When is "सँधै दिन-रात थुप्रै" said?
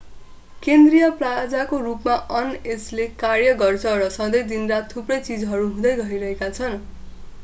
4.15-5.19